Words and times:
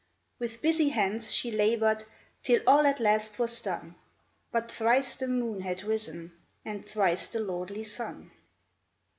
With 0.39 0.63
busy 0.63 0.89
hands 0.89 1.31
she 1.31 1.51
labored 1.51 2.05
Till 2.41 2.61
all 2.65 2.87
at 2.87 2.99
last 2.99 3.37
was 3.37 3.61
done— 3.61 3.93
But 4.51 4.71
thrice 4.71 5.15
the 5.15 5.27
moon 5.27 5.61
had 5.61 5.83
risen, 5.83 6.31
And 6.65 6.83
thrice 6.83 7.27
the 7.27 7.39
lordly 7.39 7.83
sun 7.83 8.31